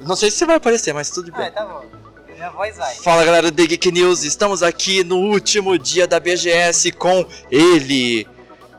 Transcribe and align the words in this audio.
Não 0.00 0.16
sei 0.16 0.30
se 0.30 0.38
você 0.38 0.46
vai 0.46 0.56
aparecer, 0.56 0.92
mas 0.92 1.10
tudo 1.10 1.30
Ah, 1.34 1.38
bem. 1.38 1.50
tá 1.50 1.64
bom. 1.64 1.84
Minha 2.34 2.50
voz 2.50 2.76
vai. 2.76 2.94
Fala 2.96 3.24
galera 3.24 3.50
do 3.50 3.56
The 3.56 3.66
Geek 3.66 3.90
News, 3.92 4.22
estamos 4.24 4.62
aqui 4.62 5.02
no 5.02 5.16
último 5.16 5.78
dia 5.78 6.06
da 6.06 6.20
BGS 6.20 6.92
com 6.92 7.24
ele, 7.50 8.26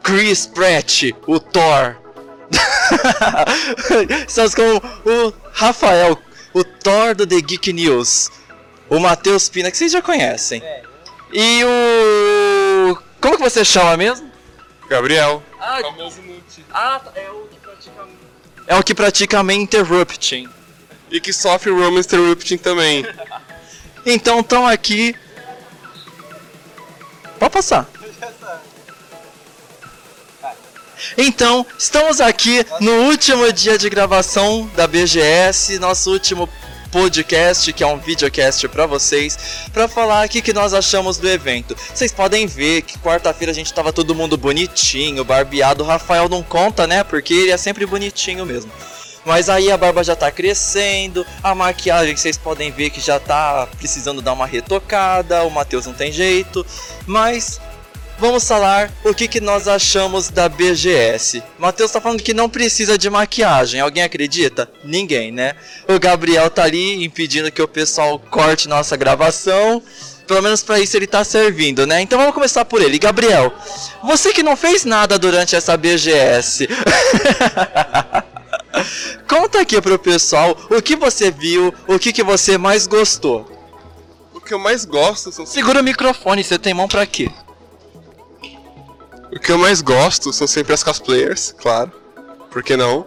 Chris 0.04 0.46
Pratt, 0.46 1.12
o 1.26 1.40
Thor. 1.40 1.98
estamos 4.28 4.54
com 4.56 4.78
o 5.10 5.34
Rafael, 5.54 6.18
o 6.54 6.64
Thor 6.64 7.16
do 7.16 7.26
The 7.26 7.42
Geek 7.42 7.74
News, 7.74 8.32
o 8.90 9.00
Matheus 9.00 9.50
Pina, 9.50 9.72
que 9.72 9.78
vocês 9.78 9.92
já 9.92 10.02
conhecem, 10.02 10.62
É, 10.64 10.84
e 11.34 11.64
o. 11.66 12.98
Como 13.20 13.38
que 13.38 13.44
você 13.44 13.66
chama 13.66 13.98
mesmo? 13.98 14.32
Gabriel. 14.90 15.42
Ah, 15.60 15.80
Famoso 15.82 16.22
multi. 16.22 16.64
é 17.16 17.30
o 17.32 17.48
que 17.48 17.60
pratica. 17.60 18.08
É 18.68 18.76
o 18.76 18.84
que 18.84 18.94
pratica 18.96 19.44
main 19.44 19.62
interrupting. 19.62 20.48
E 21.12 21.20
que 21.20 21.32
sofre 21.34 21.72
Roman 21.72 22.00
Interrupting 22.00 22.58
também. 22.58 23.06
Então 24.08 24.42
estão 24.42 24.68
aqui. 24.68 25.16
Pode 27.40 27.52
passar. 27.52 27.90
Então, 31.18 31.66
estamos 31.78 32.22
aqui 32.22 32.66
no 32.80 32.92
último 33.10 33.52
dia 33.52 33.78
de 33.78 33.90
gravação 33.90 34.70
da 34.76 34.88
BGS, 34.88 35.80
nosso 35.80 36.12
último 36.12 36.50
podcast, 36.92 37.74
que 37.74 37.84
é 37.84 37.88
um 37.88 37.98
videocast 37.98 38.68
para 38.70 38.86
vocês, 38.86 39.38
para 39.74 39.88
falar 39.88 40.26
o 40.26 40.30
que, 40.30 40.42
que 40.42 40.54
nós 40.54 40.74
achamos 40.74 41.18
do 41.18 41.28
evento. 41.28 41.76
Vocês 41.94 42.12
podem 42.14 42.48
ver 42.48 42.84
que 42.84 42.98
quarta-feira 43.00 43.52
a 43.52 43.56
gente 43.56 43.74
tava 43.74 43.92
todo 43.92 44.16
mundo 44.16 44.38
bonitinho, 44.38 45.26
barbeado. 45.26 45.84
O 45.84 45.88
Rafael 45.88 46.30
não 46.30 46.42
conta, 46.42 46.88
né? 46.88 47.04
Porque 47.04 47.34
ele 47.34 47.52
é 47.52 47.58
sempre 47.58 47.86
bonitinho 47.86 48.46
mesmo. 48.46 48.72
Mas 49.26 49.50
aí 49.50 49.72
a 49.72 49.78
barba 49.78 50.04
já 50.04 50.16
tá 50.16 50.32
crescendo, 50.32 51.26
a 51.44 51.56
maquiagem 51.56 52.16
vocês 52.16 52.38
podem 52.38 52.72
ver 52.72 52.92
que 52.92 53.02
já 53.02 53.20
tá 53.20 53.68
precisando 53.78 54.22
dar 54.22 54.34
uma 54.34 54.46
retocada, 54.46 55.44
o 55.44 55.50
Matheus 55.50 55.88
não 55.88 55.94
tem 55.94 56.12
jeito, 56.12 56.64
mas 57.08 57.60
vamos 58.18 58.48
falar 58.48 58.92
o 59.04 59.14
que, 59.14 59.28
que 59.28 59.40
nós 59.42 59.68
achamos 59.68 60.30
da 60.30 60.48
BGS. 60.48 61.44
Matheus 61.58 61.92
tá 61.92 62.00
falando 62.02 62.24
que 62.24 62.34
não 62.34 62.50
precisa 62.50 62.98
de 62.98 63.10
maquiagem, 63.10 63.82
alguém 63.82 64.04
acredita? 64.04 64.70
Ninguém, 64.84 65.32
né? 65.32 65.56
O 65.88 66.00
Gabriel 66.00 66.50
tá 66.50 66.64
ali 66.64 67.04
impedindo 67.04 67.52
que 67.52 67.62
o 67.62 67.68
pessoal 67.68 68.18
corte 68.20 68.68
nossa 68.68 68.96
gravação. 68.96 69.82
Pelo 70.28 70.42
menos 70.42 70.64
pra 70.64 70.80
isso 70.80 70.98
ele 70.98 71.06
tá 71.06 71.24
servindo, 71.24 71.86
né? 71.86 72.02
Então 72.02 72.18
vamos 72.18 72.34
começar 72.34 72.66
por 72.66 72.82
ele. 72.82 72.98
Gabriel, 72.98 73.54
você 74.04 74.34
que 74.34 74.42
não 74.42 74.58
fez 74.58 74.84
nada 74.84 75.20
durante 75.20 75.56
essa 75.56 75.78
BGS. 75.78 76.68
Conta 79.28 79.62
aqui 79.62 79.80
pro 79.80 80.00
pessoal 80.00 80.58
o 80.70 80.82
que 80.82 80.96
você 80.96 81.30
viu, 81.32 81.74
o 81.88 82.00
que, 82.00 82.12
que 82.12 82.24
você 82.24 82.58
mais 82.58 82.88
gostou. 82.88 83.52
O 84.34 84.42
que 84.42 84.54
eu 84.54 84.60
mais 84.60 84.84
gosto 84.84 85.32
são 85.32 85.46
Segura 85.46 85.80
o 85.80 85.84
microfone, 85.84 86.44
você 86.44 86.58
tem 86.58 86.74
mão 86.74 86.88
pra 86.88 87.06
quê? 87.06 87.30
O 89.36 89.40
que 89.40 89.52
eu 89.52 89.58
mais 89.58 89.82
gosto 89.82 90.32
são 90.32 90.48
sempre 90.48 90.74
as 90.74 90.82
cosplayers, 90.82 91.54
claro. 91.60 91.92
Por 92.50 92.64
que 92.64 92.78
não? 92.78 93.06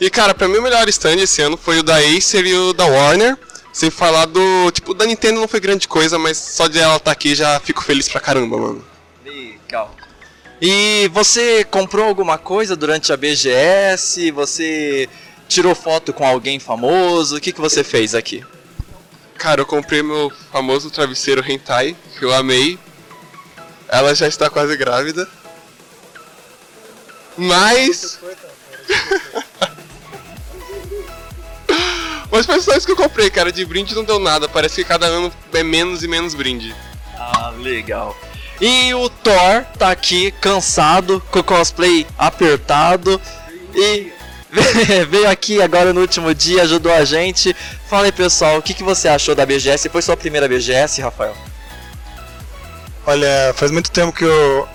E 0.00 0.08
cara, 0.08 0.34
pra 0.34 0.48
mim 0.48 0.56
o 0.56 0.62
melhor 0.62 0.88
stand 0.88 1.16
esse 1.16 1.42
ano 1.42 1.58
foi 1.58 1.80
o 1.80 1.82
da 1.82 1.98
Acer 1.98 2.46
e 2.46 2.54
o 2.54 2.72
da 2.72 2.86
Warner. 2.86 3.36
Sem 3.70 3.90
falar 3.90 4.24
do. 4.24 4.70
Tipo, 4.72 4.94
da 4.94 5.04
Nintendo 5.04 5.40
não 5.40 5.46
foi 5.46 5.60
grande 5.60 5.86
coisa, 5.86 6.18
mas 6.18 6.38
só 6.38 6.66
de 6.66 6.78
ela 6.78 6.96
estar 6.96 7.12
aqui 7.12 7.34
já 7.34 7.60
fico 7.60 7.82
feliz 7.82 8.08
pra 8.08 8.20
caramba, 8.20 8.56
mano. 8.56 8.84
Legal. 9.24 9.94
E 10.60 11.08
você 11.12 11.62
comprou 11.64 12.06
alguma 12.06 12.38
coisa 12.38 12.74
durante 12.74 13.12
a 13.12 13.16
BGS? 13.16 14.30
Você 14.32 15.08
tirou 15.46 15.74
foto 15.74 16.12
com 16.12 16.26
alguém 16.26 16.58
famoso? 16.58 17.36
O 17.36 17.40
que, 17.40 17.52
que 17.52 17.60
você 17.60 17.84
fez 17.84 18.14
aqui? 18.14 18.44
Cara, 19.36 19.60
eu 19.60 19.66
comprei 19.66 20.02
meu 20.02 20.32
famoso 20.50 20.90
travesseiro 20.90 21.44
hentai, 21.46 21.94
que 22.18 22.24
eu 22.24 22.34
amei. 22.34 22.78
Ela 23.86 24.14
já 24.14 24.26
está 24.26 24.50
quase 24.50 24.76
grávida. 24.76 25.28
Mas. 27.38 28.18
Mas 32.30 32.44
foi 32.44 32.60
só 32.60 32.76
isso 32.76 32.84
que 32.84 32.92
eu 32.92 32.96
comprei, 32.96 33.30
cara. 33.30 33.50
De 33.50 33.64
brinde 33.64 33.94
não 33.94 34.04
deu 34.04 34.18
nada. 34.18 34.46
Parece 34.48 34.74
que 34.76 34.84
cada 34.84 35.06
ano 35.06 35.32
é 35.54 35.62
menos 35.62 36.02
e 36.02 36.08
menos 36.08 36.34
brinde. 36.34 36.76
Ah, 37.16 37.54
legal. 37.58 38.14
E 38.60 38.92
o 38.92 39.08
Thor 39.08 39.64
tá 39.78 39.90
aqui 39.90 40.30
cansado, 40.32 41.22
com 41.30 41.38
o 41.38 41.44
cosplay 41.44 42.06
apertado 42.18 43.20
e 43.74 44.12
veio 45.08 45.30
aqui 45.30 45.62
agora 45.62 45.92
no 45.92 46.00
último 46.00 46.34
dia, 46.34 46.62
ajudou 46.62 46.92
a 46.92 47.04
gente. 47.04 47.54
Fala 47.88 48.06
aí 48.06 48.12
pessoal, 48.12 48.58
o 48.58 48.62
que, 48.62 48.74
que 48.74 48.82
você 48.82 49.08
achou 49.08 49.34
da 49.34 49.46
BGS? 49.46 49.88
Foi 49.88 50.02
sua 50.02 50.16
primeira 50.16 50.48
BGS, 50.48 51.00
Rafael? 51.00 51.36
Olha, 53.06 53.54
faz 53.54 53.70
muito 53.70 53.90
tempo 53.90 54.12
que 54.12 54.24
eu 54.24 54.68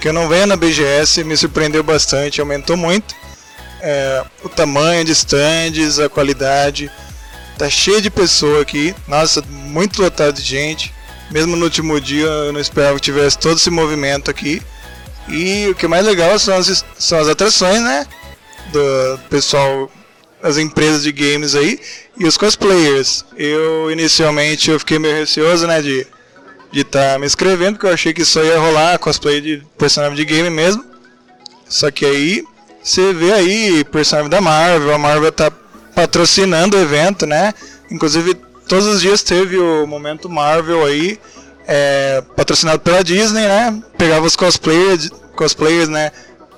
que 0.00 0.08
eu 0.08 0.12
não 0.12 0.28
venho 0.28 0.46
na 0.46 0.56
BGS, 0.56 1.24
me 1.24 1.36
surpreendeu 1.36 1.82
bastante, 1.82 2.40
aumentou 2.40 2.76
muito. 2.76 3.14
É, 3.80 4.24
o 4.42 4.48
tamanho 4.48 5.04
de 5.04 5.12
stands, 5.12 5.98
a 5.98 6.08
qualidade. 6.08 6.90
Tá 7.58 7.68
cheio 7.68 8.00
de 8.00 8.10
pessoa 8.10 8.62
aqui. 8.62 8.94
Nossa, 9.08 9.42
muito 9.48 10.00
lotado 10.00 10.34
de 10.34 10.42
gente. 10.42 10.94
Mesmo 11.30 11.56
no 11.56 11.64
último 11.64 12.00
dia 12.00 12.26
eu 12.26 12.52
não 12.52 12.60
esperava 12.60 12.96
que 12.96 13.02
tivesse 13.02 13.38
todo 13.38 13.56
esse 13.56 13.70
movimento 13.70 14.30
aqui. 14.30 14.62
E 15.28 15.66
o 15.68 15.74
que 15.74 15.86
é 15.86 15.88
mais 15.88 16.06
legal 16.06 16.38
são 16.38 16.56
as, 16.56 16.84
são 16.98 17.18
as 17.18 17.28
atrações, 17.28 17.82
né? 17.82 18.06
Do 18.72 19.18
pessoal, 19.28 19.90
as 20.42 20.56
empresas 20.56 21.02
de 21.02 21.12
games 21.12 21.54
aí. 21.54 21.80
E 22.18 22.26
os 22.26 22.36
cosplayers. 22.36 23.24
Eu 23.36 23.90
inicialmente 23.90 24.70
eu 24.70 24.78
fiquei 24.78 24.98
meio 24.98 25.16
receoso, 25.16 25.66
né? 25.66 25.82
De 25.82 26.06
de 26.72 26.80
estar 26.80 27.18
me 27.18 27.26
inscrevendo, 27.26 27.74
porque 27.74 27.86
eu 27.86 27.92
achei 27.92 28.12
que 28.12 28.24
só 28.24 28.42
ia 28.42 28.58
rolar 28.58 28.98
cosplay 28.98 29.40
de 29.40 29.62
personagem 29.78 30.16
de 30.16 30.24
game 30.24 30.50
mesmo. 30.50 30.84
Só 31.68 31.90
que 31.90 32.04
aí 32.04 32.44
você 32.82 33.12
vê 33.12 33.32
aí 33.32 33.84
personagem 33.84 34.30
da 34.30 34.40
Marvel, 34.40 34.94
a 34.94 34.98
Marvel 34.98 35.32
tá 35.32 35.50
patrocinando 35.94 36.76
o 36.76 36.80
evento, 36.80 37.26
né? 37.26 37.52
Inclusive 37.90 38.34
todos 38.68 38.86
os 38.86 39.00
dias 39.00 39.22
teve 39.22 39.58
o 39.58 39.86
momento 39.86 40.28
Marvel 40.28 40.84
aí, 40.84 41.18
é, 41.66 42.22
patrocinado 42.36 42.80
pela 42.80 43.02
Disney, 43.02 43.46
né? 43.46 43.82
Pegava 43.96 44.26
os 44.26 44.36
cosplayers, 44.36 45.10
cosplayers, 45.34 45.88
né? 45.88 46.12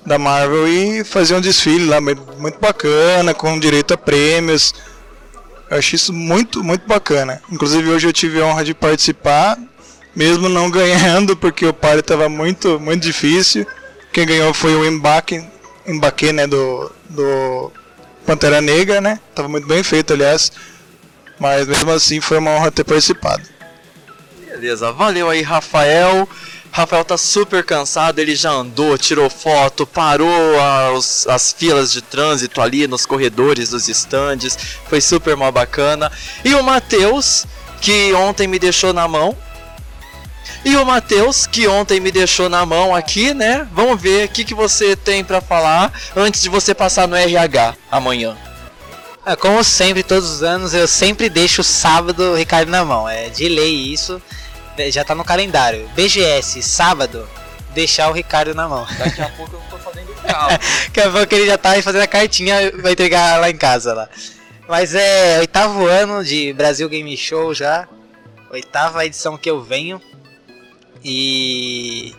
Da 0.04 0.18
Marvel 0.18 0.66
e 0.66 1.04
fazia 1.04 1.36
um 1.36 1.40
desfile 1.40 1.86
lá 1.86 2.00
muito 2.00 2.58
bacana, 2.60 3.34
com 3.34 3.58
direito 3.58 3.94
a 3.94 3.96
prêmios. 3.96 4.74
Eu 5.70 5.78
achei 5.78 5.96
isso 5.96 6.12
muito, 6.12 6.64
muito 6.64 6.86
bacana. 6.86 7.42
Inclusive 7.50 7.90
hoje 7.90 8.06
eu 8.06 8.12
tive 8.12 8.40
a 8.40 8.46
honra 8.46 8.64
de 8.64 8.74
participar 8.74 9.58
mesmo 10.18 10.48
não 10.48 10.68
ganhando, 10.68 11.36
porque 11.36 11.64
o 11.64 11.72
par 11.72 11.96
estava 11.96 12.28
muito, 12.28 12.80
muito 12.80 13.04
difícil. 13.04 13.64
Quem 14.12 14.26
ganhou 14.26 14.52
foi 14.52 14.74
o 14.74 14.84
Embaque, 14.84 15.46
Embaque 15.86 16.32
né, 16.32 16.44
do, 16.44 16.90
do 17.08 17.70
Pantera 18.26 18.60
Negra, 18.60 19.00
né? 19.00 19.20
Tava 19.32 19.48
muito 19.48 19.68
bem 19.68 19.80
feito, 19.84 20.12
aliás. 20.12 20.50
Mas 21.38 21.68
mesmo 21.68 21.92
assim 21.92 22.20
foi 22.20 22.38
uma 22.38 22.50
honra 22.50 22.72
ter 22.72 22.82
participado. 22.82 23.44
Beleza, 24.44 24.90
valeu 24.90 25.30
aí, 25.30 25.40
Rafael. 25.40 26.28
Rafael 26.72 27.04
tá 27.04 27.16
super 27.16 27.62
cansado, 27.62 28.18
ele 28.18 28.34
já 28.34 28.50
andou, 28.50 28.98
tirou 28.98 29.30
foto, 29.30 29.86
parou 29.86 30.60
as, 30.60 31.28
as 31.28 31.52
filas 31.52 31.92
de 31.92 32.02
trânsito 32.02 32.60
ali 32.60 32.88
nos 32.88 33.06
corredores 33.06 33.70
dos 33.70 33.88
estandes, 33.88 34.58
foi 34.88 35.00
super 35.00 35.36
mal 35.36 35.52
bacana. 35.52 36.10
E 36.44 36.54
o 36.56 36.62
Matheus, 36.62 37.46
que 37.80 38.12
ontem 38.14 38.48
me 38.48 38.58
deixou 38.58 38.92
na 38.92 39.06
mão, 39.06 39.36
e 40.64 40.76
o 40.76 40.84
Matheus, 40.84 41.46
que 41.46 41.66
ontem 41.66 42.00
me 42.00 42.10
deixou 42.10 42.48
na 42.48 42.64
mão 42.66 42.94
aqui, 42.94 43.32
né? 43.32 43.66
Vamos 43.72 44.00
ver 44.00 44.26
o 44.26 44.28
que, 44.28 44.44
que 44.44 44.54
você 44.54 44.96
tem 44.96 45.24
para 45.24 45.40
falar 45.40 45.92
antes 46.16 46.42
de 46.42 46.48
você 46.48 46.74
passar 46.74 47.06
no 47.06 47.16
RH 47.16 47.74
amanhã. 47.90 48.36
Ah, 49.24 49.36
como 49.36 49.62
sempre, 49.62 50.02
todos 50.02 50.30
os 50.30 50.42
anos, 50.42 50.72
eu 50.72 50.88
sempre 50.88 51.28
deixo 51.28 51.60
o 51.60 51.64
sábado 51.64 52.32
o 52.32 52.34
Ricardo 52.34 52.70
na 52.70 52.84
mão. 52.84 53.08
É 53.08 53.28
de 53.28 53.48
lei 53.48 53.74
isso. 53.92 54.22
Já 54.90 55.04
tá 55.04 55.14
no 55.14 55.24
calendário. 55.24 55.88
BGS, 55.94 56.62
sábado, 56.62 57.28
deixar 57.74 58.08
o 58.08 58.12
Ricardo 58.12 58.54
na 58.54 58.68
mão. 58.68 58.86
Daqui 58.98 59.20
a 59.20 59.28
pouco 59.28 59.56
eu 59.56 59.62
tô 59.68 59.78
fazendo 59.78 60.14
calma. 60.22 60.58
Daqui 60.88 61.00
a 61.00 61.10
pouco 61.10 61.34
ele 61.34 61.46
já 61.46 61.58
tá 61.58 61.70
aí 61.72 61.82
fazendo 61.82 62.02
a 62.02 62.06
cartinha, 62.06 62.72
vai 62.80 62.92
entregar 62.92 63.40
lá 63.40 63.50
em 63.50 63.56
casa 63.56 63.92
lá. 63.92 64.08
Mas 64.68 64.94
é 64.94 65.38
oitavo 65.40 65.86
ano 65.86 66.24
de 66.24 66.52
Brasil 66.52 66.88
Game 66.88 67.16
Show 67.16 67.54
já. 67.54 67.88
Oitava 68.50 69.04
edição 69.04 69.36
que 69.36 69.50
eu 69.50 69.62
venho. 69.62 70.00
E 71.10 72.14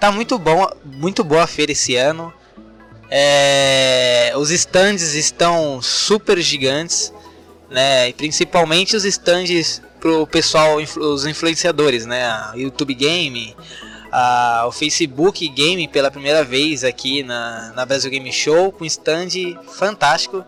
tá 0.00 0.10
muito 0.10 0.38
bom, 0.38 0.66
muito 0.82 1.22
boa 1.22 1.42
a 1.42 1.46
feira 1.46 1.72
esse 1.72 1.94
ano. 1.94 2.32
É, 3.10 4.32
os 4.34 4.50
stands 4.50 5.14
estão 5.14 5.82
super 5.82 6.40
gigantes, 6.40 7.12
né? 7.68 8.08
E 8.08 8.14
principalmente 8.14 8.96
os 8.96 9.04
stands 9.04 9.82
pro 10.00 10.26
pessoal, 10.26 10.78
os 10.78 11.26
influenciadores, 11.26 12.06
né? 12.06 12.24
YouTube 12.54 12.94
Game, 12.94 13.54
a, 14.10 14.64
o 14.68 14.72
Facebook 14.72 15.46
Game 15.48 15.86
pela 15.86 16.10
primeira 16.10 16.42
vez 16.42 16.82
aqui 16.82 17.22
na, 17.22 17.74
na 17.76 17.84
Brasil 17.84 18.10
Game 18.10 18.32
Show, 18.32 18.72
com 18.72 18.86
stand 18.86 19.28
fantástico. 19.68 20.42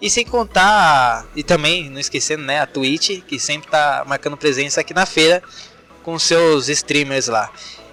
E 0.00 0.08
sem 0.08 0.24
contar, 0.24 1.26
e 1.36 1.42
também 1.42 1.90
não 1.90 2.00
esquecendo, 2.00 2.42
né, 2.42 2.58
a 2.60 2.66
Twitch, 2.66 3.20
que 3.20 3.38
sempre 3.38 3.68
está 3.68 4.02
marcando 4.06 4.34
presença 4.34 4.80
aqui 4.80 4.94
na 4.94 5.04
feira 5.04 5.42
com 6.10 6.18
seus 6.18 6.68
streamers 6.68 7.28
lá. 7.28 7.50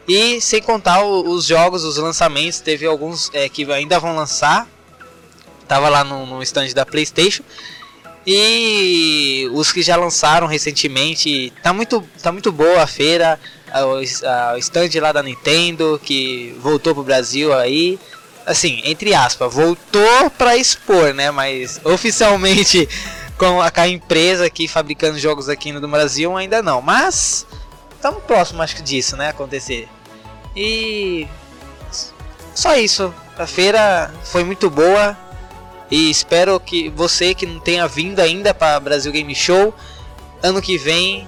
E 0.08 0.42
sem 0.42 0.62
contar 0.62 1.04
os 1.04 1.46
jogos, 1.46 1.84
os 1.84 1.98
lançamentos, 1.98 2.60
teve 2.60 2.86
alguns 2.86 3.30
é, 3.34 3.48
que 3.48 3.72
ainda 3.72 4.00
vão 4.00 4.16
lançar. 4.16 4.68
Tava 5.68 5.90
lá 5.90 6.04
no, 6.04 6.26
no 6.26 6.42
stand 6.42 6.70
da 6.74 6.86
PlayStation. 6.86 7.44
E 8.26 9.48
os 9.54 9.72
que 9.72 9.82
já 9.82 9.96
lançaram 9.96 10.48
recentemente, 10.48 11.54
tá 11.62 11.72
muito, 11.72 12.04
tá 12.22 12.32
muito 12.32 12.52
boa 12.52 12.84
a 12.84 12.88
feira, 12.88 13.40
o 13.86 14.58
stand 14.58 14.90
lá 15.00 15.12
da 15.12 15.22
Nintendo 15.22 16.00
que 16.04 16.56
voltou 16.60 16.94
pro 16.94 17.04
Brasil 17.04 17.54
aí, 17.54 18.00
assim, 18.46 18.82
entre 18.84 19.14
aspas, 19.14 19.54
voltou 19.54 20.30
para 20.38 20.58
expor, 20.58 21.14
né? 21.14 21.32
Mas 21.32 21.80
oficialmente 21.84 22.90
com 23.38 23.62
a, 23.62 23.70
com 23.70 23.82
a 23.82 23.88
empresa 23.88 24.46
aqui 24.46 24.68
fabricando 24.68 25.20
jogos 25.20 25.48
aqui 25.48 25.72
no 25.72 25.88
Brasil 25.88 26.36
ainda 26.36 26.62
não. 26.62 26.82
Mas 26.82 27.46
estamos 27.98 28.24
próximo, 28.24 28.62
acho 28.62 28.76
que 28.78 28.82
disso, 28.82 29.18
né? 29.18 29.30
Acontecer. 29.30 29.90
E 30.56 31.28
só 32.56 32.76
isso. 32.76 33.14
A 33.38 33.46
feira 33.46 34.12
foi 34.24 34.44
muito 34.44 34.70
boa. 34.70 35.18
E 35.90 36.10
espero 36.10 36.60
que 36.60 36.90
você 36.90 37.34
que 37.34 37.46
não 37.46 37.60
tenha 37.60 37.88
vindo 37.88 38.20
ainda 38.20 38.54
para 38.54 38.80
Brasil 38.80 39.12
Game 39.12 39.34
Show, 39.34 39.74
ano 40.42 40.62
que 40.62 40.78
vem 40.78 41.28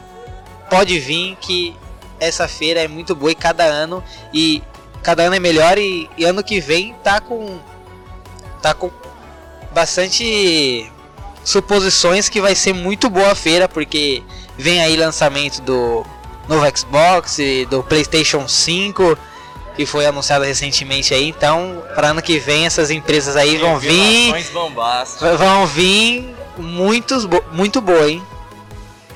pode 0.69 1.00
vir 1.00 1.38
que 1.39 1.75
essa 2.19 2.48
feira 2.48 2.81
é 2.81 2.88
muito 2.88 3.16
boa 3.16 3.31
e 3.31 3.36
cada 3.36 3.63
ano 3.63 4.04
e 4.33 4.62
cada 5.01 5.24
ano 5.24 5.36
é 5.36 5.39
melhor 5.39 5.77
e, 5.77 6.10
e 6.18 6.25
ano 6.25 6.44
que 6.44 6.60
vem 6.60 6.94
tá 7.01 7.21
com 7.21 7.57
tá 8.62 8.74
com 8.74 8.92
bastante 9.74 10.92
suposições 11.44 12.27
que 12.27 12.42
vai 12.42 12.54
ser 12.54 12.74
muito 12.74 13.10
boa 13.10 13.31
a 13.31 13.36
feira 13.36 13.69
porque 13.69 14.21
vem 14.57 14.81
aí 14.81 14.98
lançamento 14.98 15.62
do 15.62 16.06
novo 16.50 16.66
Xbox, 16.75 17.38
do 17.69 17.81
PlayStation 17.84 18.48
5 18.48 19.18
que 19.75 19.86
foi 19.86 20.06
anunciado 20.06 20.44
recentemente 20.44 21.13
aí. 21.13 21.30
Então, 21.30 21.81
para 21.96 22.10
ano 22.10 22.22
que 22.22 22.38
vem 22.38 22.66
essas 22.66 22.92
empresas 22.92 23.38
aí 23.38 23.56
vão 23.56 23.80
vir, 23.80 24.34
vão 25.38 25.66
vir 25.68 26.36
muitos, 26.57 27.25
muito 27.54 27.80
boa, 27.80 28.10
hein? 28.12 28.22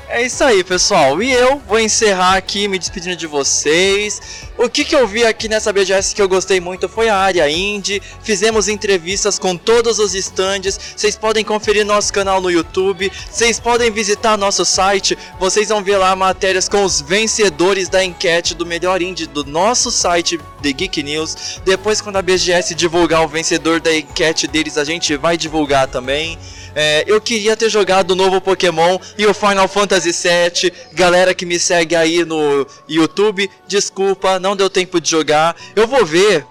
É 0.07 0.21
isso 0.21 0.41
aí, 0.41 0.63
pessoal. 0.63 1.21
E 1.21 1.33
eu 1.33 1.61
vou 1.67 1.79
encerrar 1.79 2.37
aqui 2.37 2.69
me 2.69 2.79
despedindo 2.79 3.17
de 3.17 3.27
vocês. 3.27 4.21
O 4.57 4.69
que, 4.69 4.85
que 4.85 4.95
eu 4.95 5.07
vi 5.07 5.25
aqui 5.25 5.47
nessa 5.47 5.73
BGS 5.73 6.13
que 6.13 6.21
eu 6.21 6.29
gostei 6.29 6.59
muito 6.59 6.87
foi 6.87 7.09
a 7.09 7.17
área 7.17 7.49
indie. 7.49 8.01
Fizemos 8.21 8.67
entrevistas 8.67 9.39
com 9.39 9.57
todos 9.57 9.97
os 9.97 10.13
stands. 10.13 10.79
Vocês 10.95 11.15
podem 11.15 11.43
conferir 11.43 11.83
nosso 11.83 12.13
canal 12.13 12.39
no 12.39 12.51
YouTube. 12.51 13.11
Vocês 13.29 13.59
podem 13.59 13.91
visitar 13.91 14.37
nosso 14.37 14.63
site. 14.63 15.17
Vocês 15.39 15.69
vão 15.69 15.83
ver 15.83 15.97
lá 15.97 16.15
matérias 16.15 16.69
com 16.69 16.83
os 16.83 17.01
vencedores 17.01 17.89
da 17.89 18.03
enquete 18.03 18.53
do 18.53 18.65
melhor 18.65 19.01
indie 19.01 19.25
do 19.25 19.43
nosso 19.43 19.89
site 19.89 20.39
The 20.61 20.71
Geek 20.71 21.01
News. 21.01 21.61
Depois, 21.65 21.99
quando 21.99 22.17
a 22.17 22.21
BGS 22.21 22.75
divulgar 22.75 23.23
o 23.23 23.27
vencedor 23.27 23.81
da 23.81 23.93
enquete 23.93 24.47
deles, 24.47 24.77
a 24.77 24.83
gente 24.83 25.17
vai 25.17 25.35
divulgar 25.35 25.87
também. 25.87 26.37
É, 26.75 27.03
eu 27.05 27.21
queria 27.21 27.55
ter 27.55 27.69
jogado 27.69 28.11
o 28.11 28.15
novo 28.15 28.41
Pokémon 28.41 28.97
e 29.17 29.25
o 29.25 29.33
Final 29.33 29.67
Fantasy 29.67 30.11
VII. 30.11 30.73
Galera 30.93 31.33
que 31.33 31.45
me 31.45 31.59
segue 31.59 31.95
aí 31.95 32.25
no 32.25 32.65
YouTube, 32.87 33.49
desculpa, 33.67 34.39
não 34.43 34.57
deu 34.57 34.69
tempo 34.69 34.99
de 34.99 35.09
jogar. 35.09 35.55
Eu 35.73 35.87
vou 35.87 36.05
ver. 36.05 36.45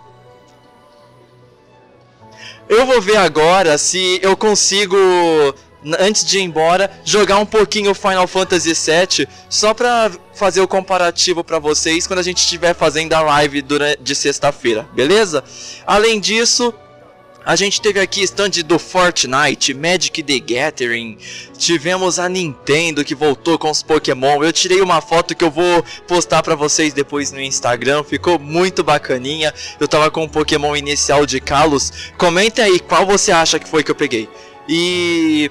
Eu 2.67 2.87
vou 2.87 3.03
ver 3.03 3.19
agora 3.19 3.77
se 3.77 4.19
eu 4.23 4.35
consigo 4.35 4.97
antes 5.99 6.25
de 6.25 6.39
ir 6.39 6.43
embora, 6.43 6.91
jogar 7.05 7.39
um 7.39 7.45
pouquinho 7.45 7.93
Final 7.93 8.27
Fantasy 8.29 8.73
VII, 8.73 9.29
só 9.51 9.75
pra 9.75 10.11
fazer 10.33 10.61
o 10.61 10.69
comparativo 10.69 11.43
para 11.43 11.59
vocês 11.59 12.07
quando 12.07 12.21
a 12.21 12.23
gente 12.23 12.39
estiver 12.39 12.73
fazendo 12.73 13.13
a 13.15 13.21
live 13.21 13.65
de 14.01 14.15
sexta-feira, 14.15 14.89
beleza? 14.95 15.43
Além 15.85 16.21
disso, 16.21 16.73
a 17.45 17.57
gente 17.57 17.81
teve 17.81 18.01
aqui 18.01 18.23
stand 18.23 18.63
do 18.65 18.79
Fortnite, 18.79 19.75
Magic 19.75 20.23
the 20.23 20.39
Gathering, 20.39 21.19
tivemos 21.59 22.19
a 22.19 22.29
Nintendo 22.29 23.05
que 23.05 23.15
voltou 23.15 23.59
com 23.59 23.71
os 23.71 23.83
Pokémon. 23.83 24.43
Eu 24.43 24.53
tirei 24.53 24.81
uma 24.81 25.01
foto 25.01 25.35
que 25.35 25.45
eu 25.45 25.51
vou 25.51 25.85
postar 26.07 26.43
para 26.43 26.55
vocês 26.55 26.93
depois 26.93 27.33
no 27.33 27.41
Instagram, 27.41 28.05
ficou 28.05 28.39
muito 28.39 28.85
bacaninha. 28.85 29.53
Eu 29.81 29.89
tava 29.89 30.11
com 30.11 30.25
o 30.25 30.29
Pokémon 30.29 30.77
inicial 30.77 31.27
de 31.27 31.41
Kalos. 31.41 32.13
Comenta 32.17 32.63
aí 32.63 32.79
qual 32.79 33.07
você 33.07 33.33
acha 33.33 33.59
que 33.59 33.69
foi 33.69 33.83
que 33.83 33.91
eu 33.91 33.97
peguei. 33.97 34.29
E 34.69 35.51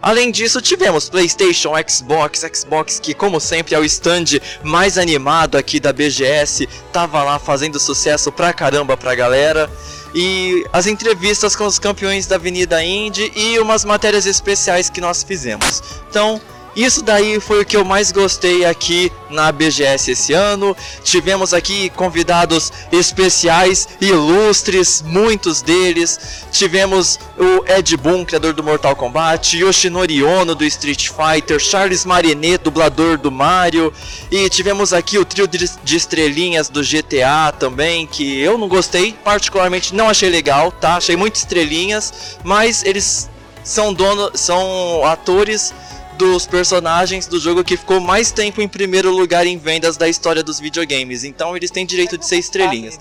Além 0.00 0.30
disso, 0.30 0.60
tivemos 0.60 1.08
PlayStation, 1.08 1.72
Xbox, 1.88 2.44
Xbox 2.54 3.00
que 3.00 3.14
como 3.14 3.40
sempre 3.40 3.74
é 3.74 3.78
o 3.78 3.84
stand 3.84 4.40
mais 4.62 4.98
animado 4.98 5.56
aqui 5.56 5.80
da 5.80 5.92
BGS, 5.92 6.68
tava 6.92 7.22
lá 7.22 7.38
fazendo 7.38 7.80
sucesso 7.80 8.30
pra 8.30 8.52
caramba 8.52 8.96
pra 8.96 9.14
galera 9.14 9.70
e 10.14 10.64
as 10.72 10.86
entrevistas 10.86 11.54
com 11.54 11.66
os 11.66 11.78
campeões 11.78 12.26
da 12.26 12.36
Avenida 12.36 12.82
Indy 12.82 13.32
e 13.36 13.58
umas 13.58 13.84
matérias 13.84 14.26
especiais 14.26 14.88
que 14.88 15.00
nós 15.00 15.22
fizemos. 15.22 15.82
Então, 16.08 16.40
isso 16.76 17.02
daí 17.02 17.40
foi 17.40 17.62
o 17.62 17.64
que 17.64 17.74
eu 17.74 17.86
mais 17.86 18.12
gostei 18.12 18.66
aqui 18.66 19.10
na 19.30 19.50
BGS 19.50 20.10
esse 20.10 20.34
ano. 20.34 20.76
Tivemos 21.02 21.54
aqui 21.54 21.88
convidados 21.88 22.70
especiais, 22.92 23.88
ilustres, 23.98 25.00
muitos 25.00 25.62
deles. 25.62 26.44
Tivemos 26.52 27.18
o 27.38 27.64
Ed 27.66 27.96
Boon, 27.96 28.26
criador 28.26 28.52
do 28.52 28.62
Mortal 28.62 28.94
Kombat, 28.94 29.56
Yoshinori 29.56 30.22
Ono 30.22 30.54
do 30.54 30.64
Street 30.64 31.08
Fighter, 31.08 31.58
Charles 31.58 32.04
Marinet, 32.04 32.62
dublador 32.62 33.16
do 33.16 33.32
Mario, 33.32 33.90
e 34.30 34.48
tivemos 34.50 34.92
aqui 34.92 35.18
o 35.18 35.24
trio 35.24 35.48
de 35.48 35.96
estrelinhas 35.96 36.68
do 36.68 36.82
GTA 36.82 37.52
também, 37.58 38.06
que 38.06 38.38
eu 38.38 38.58
não 38.58 38.68
gostei, 38.68 39.14
particularmente 39.24 39.94
não 39.94 40.10
achei 40.10 40.28
legal, 40.28 40.70
tá? 40.70 40.96
Achei 40.96 41.16
muito 41.16 41.36
estrelinhas, 41.36 42.36
mas 42.44 42.84
eles 42.84 43.30
são 43.64 43.92
dono, 43.92 44.30
são 44.34 45.04
atores 45.04 45.74
dos 46.16 46.46
personagens 46.46 47.26
do 47.26 47.38
jogo 47.38 47.62
que 47.62 47.76
ficou 47.76 48.00
mais 48.00 48.30
tempo 48.30 48.60
em 48.60 48.68
primeiro 48.68 49.10
lugar 49.10 49.46
em 49.46 49.58
vendas 49.58 49.96
da 49.96 50.08
história 50.08 50.42
dos 50.42 50.58
videogames. 50.58 51.24
Então 51.24 51.56
eles 51.56 51.70
têm 51.70 51.86
direito 51.86 52.18
de 52.18 52.26
ser 52.26 52.36
estrelinhas. 52.36 52.98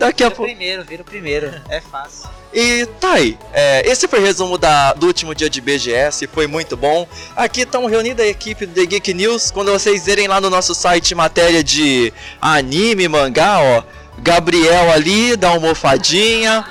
Daqui 0.00 0.24
a 0.24 0.30
pouco. 0.30 0.44
primeiro, 0.44 0.82
vira 0.82 1.02
o 1.02 1.04
primeiro. 1.04 1.60
É 1.68 1.80
fácil. 1.80 2.26
E 2.54 2.86
tá 2.98 3.12
aí. 3.12 3.38
É, 3.52 3.86
esse 3.86 4.08
foi 4.08 4.18
o 4.18 4.22
resumo 4.22 4.56
da, 4.56 4.94
do 4.94 5.06
último 5.06 5.34
dia 5.34 5.50
de 5.50 5.60
BGS. 5.60 6.26
Foi 6.26 6.46
muito 6.46 6.74
bom. 6.74 7.06
Aqui 7.36 7.60
estão 7.60 7.84
reunida 7.84 8.22
a 8.22 8.26
equipe 8.26 8.64
do 8.64 8.72
The 8.72 8.86
Geek 8.86 9.12
News. 9.12 9.50
Quando 9.50 9.70
vocês 9.70 10.06
verem 10.06 10.26
lá 10.26 10.40
no 10.40 10.48
nosso 10.48 10.74
site 10.74 11.14
matéria 11.14 11.62
de 11.62 12.12
anime, 12.40 13.08
mangá, 13.08 13.60
ó. 13.60 13.82
Gabriel 14.18 14.90
ali, 14.90 15.36
dá 15.36 15.48
uma 15.48 15.56
almofadinha. 15.56 16.64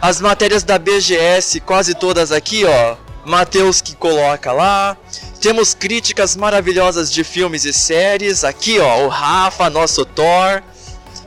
As 0.00 0.20
matérias 0.20 0.64
da 0.64 0.78
BGS, 0.78 1.60
quase 1.60 1.94
todas 1.94 2.32
aqui, 2.32 2.64
ó. 2.64 2.96
Matheus 3.24 3.80
que 3.80 3.94
coloca 3.94 4.52
lá. 4.52 4.96
Temos 5.40 5.74
críticas 5.74 6.36
maravilhosas 6.36 7.12
de 7.12 7.24
filmes 7.24 7.64
e 7.64 7.72
séries. 7.72 8.44
Aqui, 8.44 8.78
ó, 8.78 9.04
o 9.04 9.08
Rafa, 9.08 9.68
nosso 9.70 10.04
Thor. 10.04 10.62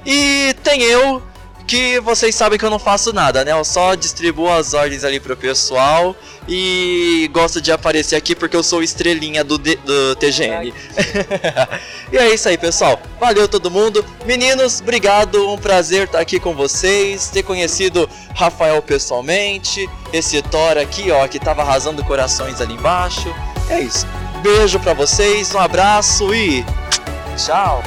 E 0.06 0.56
tem 0.64 0.84
eu, 0.84 1.22
que 1.67 2.00
vocês 2.00 2.36
sabem 2.36 2.57
que 2.57 2.65
eu 2.65 2.69
não 2.69 2.79
faço 2.79 3.12
nada, 3.12 3.43
né? 3.43 3.51
Eu 3.51 3.63
só 3.65 3.95
distribuo 3.95 4.50
as 4.50 4.74
ordens 4.74 5.03
ali 5.03 5.19
pro 5.19 5.36
pessoal 5.36 6.15
e 6.48 7.29
gosto 7.34 7.60
de 7.60 7.72
aparecer 7.72 8.15
aqui 8.15 8.36
porque 8.36 8.55
eu 8.55 8.63
sou 8.63 8.84
estrelinha 8.84 9.43
do, 9.43 9.57
D, 9.57 9.75
do 9.77 10.15
TGN. 10.15 10.74
e 12.12 12.17
é 12.17 12.34
isso 12.34 12.48
aí, 12.48 12.57
pessoal. 12.57 13.00
Valeu 13.19 13.48
todo 13.48 13.72
mundo. 13.72 14.05
Meninos, 14.25 14.79
obrigado. 14.79 15.50
Um 15.51 15.57
prazer 15.57 16.05
estar 16.05 16.19
aqui 16.19 16.39
com 16.39 16.53
vocês, 16.53 17.29
ter 17.29 17.43
conhecido 17.43 18.07
Rafael 18.36 18.81
pessoalmente, 18.81 19.89
esse 20.13 20.41
Thor 20.43 20.77
aqui, 20.77 21.10
ó, 21.12 21.27
que 21.27 21.39
tava 21.39 21.63
arrasando 21.63 22.03
corações 22.03 22.62
ali 22.62 22.74
embaixo. 22.74 23.34
É 23.69 23.79
isso. 23.79 24.05
Beijo 24.43 24.79
para 24.79 24.93
vocês, 24.93 25.53
um 25.55 25.60
abraço 25.60 26.34
e 26.34 26.63
tchau. 27.36 27.84